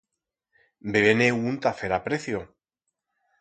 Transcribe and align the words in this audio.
Bebe-ne 0.95 1.27
un 1.51 1.59
ta 1.67 1.75
fer 1.83 1.93
aprecio. 1.99 2.43